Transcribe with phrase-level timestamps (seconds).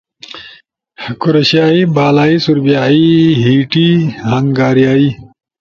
[1.21, 3.07] کرشیائی، بالائی سوربیائی،
[3.43, 3.87] ہیٹی،
[4.29, 5.07] ہنگاریائی